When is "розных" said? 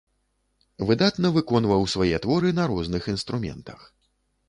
2.75-3.03